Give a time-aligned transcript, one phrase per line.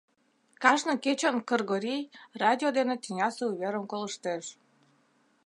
[0.63, 2.09] Кажне кечын Кыргорий
[2.41, 4.45] радио дене тӱнясе уверым колыштеш.